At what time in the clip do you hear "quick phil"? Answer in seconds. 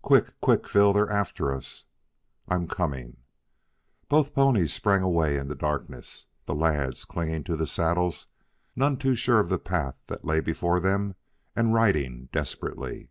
0.40-0.94